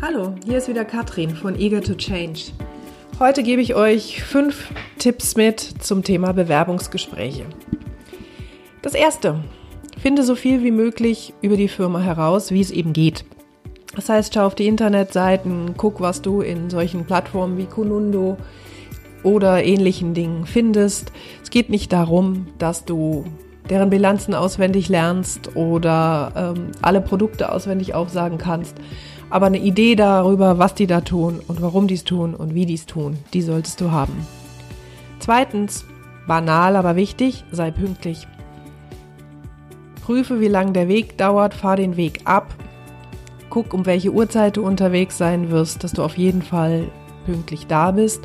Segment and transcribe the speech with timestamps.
[0.00, 2.52] Hallo, hier ist wieder Katrin von Eager to Change.
[3.18, 7.46] Heute gebe ich euch fünf Tipps mit zum Thema Bewerbungsgespräche.
[8.80, 9.42] Das erste,
[10.00, 13.24] finde so viel wie möglich über die Firma heraus, wie es eben geht.
[13.96, 18.36] Das heißt, schau auf die Internetseiten, guck, was du in solchen Plattformen wie Kunundo
[19.24, 21.10] oder ähnlichen Dingen findest.
[21.42, 23.24] Es geht nicht darum, dass du
[23.68, 28.76] deren Bilanzen auswendig lernst oder ähm, alle Produkte auswendig aufsagen kannst.
[29.30, 32.66] Aber eine Idee darüber, was die da tun und warum die es tun und wie
[32.66, 34.26] die es tun, die solltest du haben.
[35.18, 35.84] Zweitens,
[36.26, 38.26] banal, aber wichtig, sei pünktlich.
[40.04, 42.54] Prüfe, wie lang der Weg dauert, fahr den Weg ab.
[43.50, 46.84] Guck, um welche Uhrzeit du unterwegs sein wirst, dass du auf jeden Fall
[47.26, 48.22] pünktlich da bist.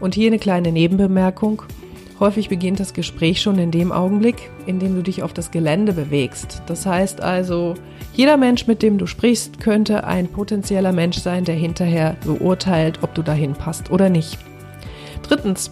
[0.00, 1.62] Und hier eine kleine Nebenbemerkung.
[2.20, 5.92] Häufig beginnt das Gespräch schon in dem Augenblick, in dem du dich auf das Gelände
[5.92, 6.62] bewegst.
[6.66, 7.74] Das heißt also,
[8.12, 13.14] jeder Mensch, mit dem du sprichst, könnte ein potenzieller Mensch sein, der hinterher beurteilt, ob
[13.14, 14.36] du dahin passt oder nicht.
[15.22, 15.70] Drittens,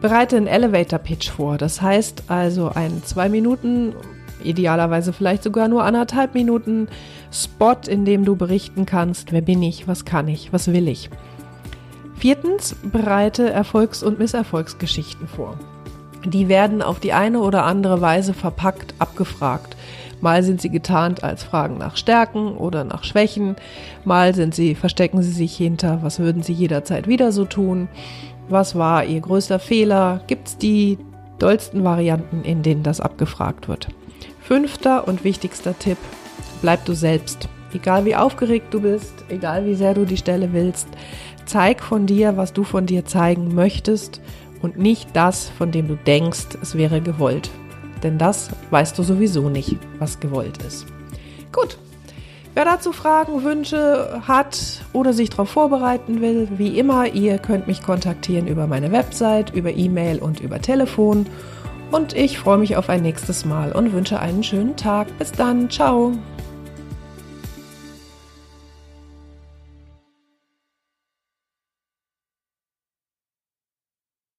[0.00, 1.58] bereite einen Elevator Pitch vor.
[1.58, 3.94] Das heißt also ein zwei Minuten,
[4.44, 6.86] idealerweise vielleicht sogar nur anderthalb Minuten
[7.32, 11.10] Spot, in dem du berichten kannst, wer bin ich, was kann ich, was will ich.
[12.14, 15.58] Viertens, bereite Erfolgs- und Misserfolgsgeschichten vor.
[16.24, 19.76] Die werden auf die eine oder andere Weise verpackt, abgefragt.
[20.20, 23.56] Mal sind sie getarnt als Fragen nach Stärken oder nach Schwächen,
[24.04, 27.88] mal sind sie, verstecken sie sich hinter, was würden sie jederzeit wieder so tun,
[28.48, 30.98] was war ihr größter Fehler, gibt es die
[31.40, 33.88] dollsten Varianten, in denen das abgefragt wird.
[34.40, 35.98] Fünfter und wichtigster Tipp,
[36.60, 37.48] bleib du selbst.
[37.74, 40.86] Egal wie aufgeregt du bist, egal wie sehr du die Stelle willst,
[41.46, 44.20] zeig von dir, was du von dir zeigen möchtest
[44.62, 47.50] und nicht das, von dem du denkst, es wäre gewollt.
[48.02, 50.86] Denn das weißt du sowieso nicht, was gewollt ist.
[51.52, 51.78] Gut.
[52.54, 57.82] Wer dazu Fragen, Wünsche hat oder sich darauf vorbereiten will, wie immer, ihr könnt mich
[57.82, 61.26] kontaktieren über meine Website, über E-Mail und über Telefon.
[61.90, 65.06] Und ich freue mich auf ein nächstes Mal und wünsche einen schönen Tag.
[65.18, 65.70] Bis dann.
[65.70, 66.12] Ciao.